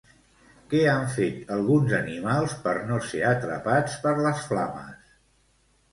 [0.71, 5.17] Què han fet alguns animals per no ser atrapats per les flames?